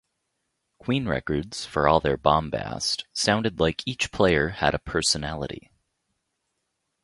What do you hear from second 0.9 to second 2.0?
records, for all